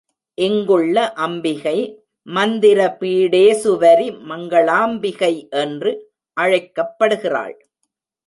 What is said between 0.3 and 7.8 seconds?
இங்குள்ள அம்பிகை மந்திர பீடேசுவரி மங்களாம்பிகை என்று அழைக்கப்படுகிறாள்.